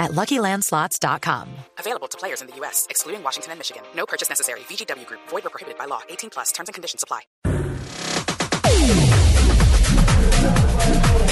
[0.00, 1.46] at LuckyLandSlots.com.
[1.78, 3.82] Available to players in the U.S., excluding Washington and Michigan.
[3.94, 4.60] No purchase necessary.
[4.60, 5.20] VGW Group.
[5.28, 6.00] Void or prohibited by law.
[6.08, 6.50] 18 plus.
[6.52, 7.20] Terms and conditions apply.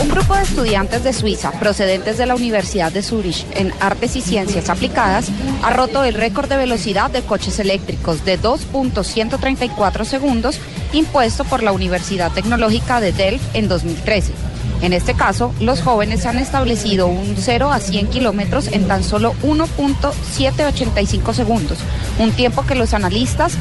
[0.00, 4.20] Un grupo de estudiantes de Suiza, procedentes de la Universidad de Zurich en Artes y
[4.20, 5.28] Ciencias Aplicadas,
[5.62, 10.60] ha roto el récord de velocidad de coches eléctricos de 2.134 segundos
[10.92, 14.32] impuesto por la Universidad Tecnológica de Delft en 2013.
[14.80, 19.34] En este caso, los jóvenes han establecido un 0 a 100 kilómetros en tan solo
[19.42, 21.78] 1.785 segundos,
[22.18, 23.54] un tiempo que los analistas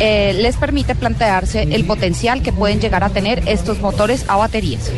[0.00, 4.90] eh, les permite plantearse el potencial que pueden llegar a tener estos motores a baterías.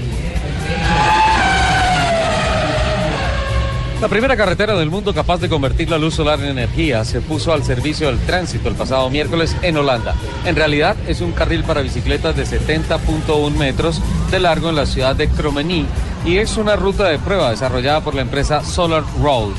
[4.00, 7.54] La primera carretera del mundo capaz de convertir la luz solar en energía se puso
[7.54, 10.14] al servicio del tránsito el pasado miércoles en Holanda.
[10.44, 15.16] En realidad es un carril para bicicletas de 70.1 metros de largo en la ciudad
[15.16, 15.86] de Cromeny
[16.26, 19.54] y es una ruta de prueba desarrollada por la empresa Solar Road.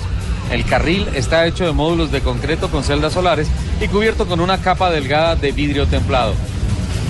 [0.52, 3.48] El carril está hecho de módulos de concreto con celdas solares
[3.82, 6.36] y cubierto con una capa delgada de vidrio templado.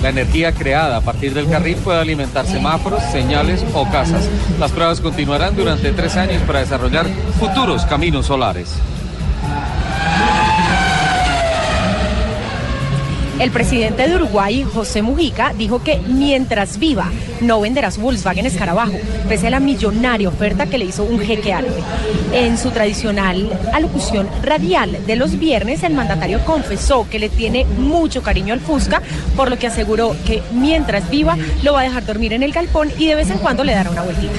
[0.02, 4.28] La energía creada a partir del carril puede alimentar semáforos, señales o casas.
[4.60, 7.06] Las pruebas continuarán durante tres años para desarrollar
[7.38, 8.74] futuros caminos solares.
[13.38, 17.08] El presidente de Uruguay, José Mujica, dijo que mientras viva
[17.40, 18.94] no venderá su Volkswagen Escarabajo,
[19.28, 21.80] pese a la millonaria oferta que le hizo un jeque árabe.
[22.32, 28.24] En su tradicional alocución radial de los viernes, el mandatario confesó que le tiene mucho
[28.24, 29.02] cariño al Fusca,
[29.36, 32.90] por lo que aseguró que mientras viva lo va a dejar dormir en el galpón
[32.98, 34.34] y de vez en cuando le dará una vueltita.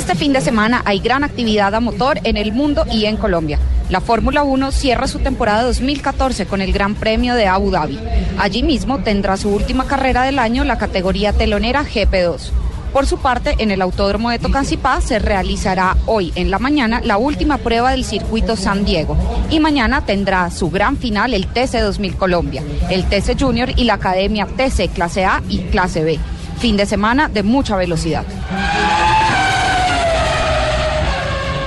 [0.00, 3.58] Este fin de semana hay gran actividad a motor en el mundo y en Colombia.
[3.90, 8.00] La Fórmula 1 cierra su temporada 2014 con el Gran Premio de Abu Dhabi.
[8.38, 12.50] Allí mismo tendrá su última carrera del año la categoría telonera GP2.
[12.94, 17.18] Por su parte, en el Autódromo de Tocancipá se realizará hoy en la mañana la
[17.18, 19.18] última prueba del circuito San Diego
[19.50, 23.94] y mañana tendrá su gran final el TC 2000 Colombia, el TC Junior y la
[23.94, 26.18] Academia TC Clase A y Clase B.
[26.58, 28.24] Fin de semana de mucha velocidad.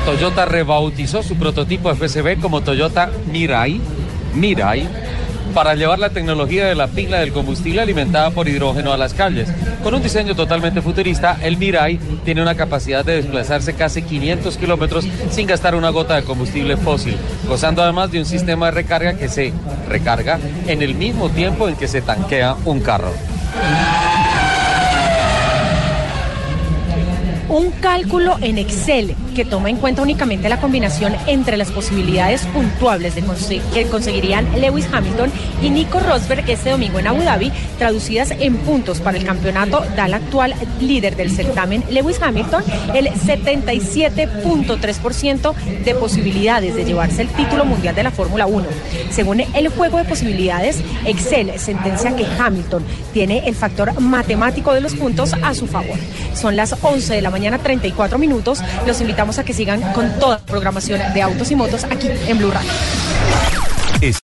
[0.05, 3.79] Toyota rebautizó su prototipo FSB como Toyota Mirai,
[4.35, 4.85] Mirai,
[5.53, 9.47] para llevar la tecnología de la pila del combustible alimentada por hidrógeno a las calles.
[9.81, 15.07] Con un diseño totalmente futurista, el Mirai tiene una capacidad de desplazarse casi 500 kilómetros
[15.31, 17.15] sin gastar una gota de combustible fósil,
[17.47, 19.53] gozando además de un sistema de recarga que se
[19.87, 20.37] recarga
[20.67, 23.13] en el mismo tiempo en que se tanquea un carro.
[27.49, 33.13] un cálculo en Excel que toma en cuenta únicamente la combinación entre las posibilidades puntuables
[33.15, 33.23] de
[33.73, 38.99] que conseguirían Lewis Hamilton y Nico Rosberg este domingo en Abu Dhabi, traducidas en puntos
[38.99, 42.63] para el campeonato, da al actual líder del certamen, Lewis Hamilton,
[42.93, 48.67] el 77.3% de posibilidades de llevarse el título mundial de la Fórmula 1.
[49.09, 54.95] Según el juego de posibilidades, Excel sentencia que Hamilton tiene el factor matemático de los
[54.95, 55.97] puntos a su favor.
[56.33, 58.61] Son las 11 de la mañana, 34 minutos.
[58.85, 62.37] Los invitamos a que sigan con toda la programación de autos y motos aquí en
[62.37, 62.69] Blue Radio.